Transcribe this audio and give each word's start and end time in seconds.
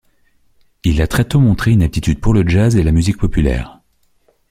Il 0.83 0.99
a 0.99 1.05
très 1.05 1.25
tôt 1.25 1.39
montré 1.39 1.69
une 1.69 1.83
aptitude 1.83 2.19
pour 2.19 2.33
le 2.33 2.43
jazz 2.47 2.75
et 2.75 2.81
la 2.81 2.91
musique 2.91 3.17
populaire. 3.19 3.81